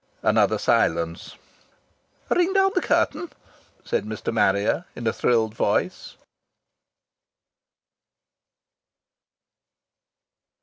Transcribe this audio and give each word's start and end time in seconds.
Another 0.23 0.57
silence.... 0.57 1.35
"Ring 2.31 2.53
down 2.53 2.71
the 2.73 2.81
curtain," 2.81 3.29
said 3.85 4.03
Mr. 4.03 4.33
Marrier 4.33 4.85
in 4.95 5.05
a 5.05 5.13
thrilled 5.13 5.53
voice. 5.53 6.15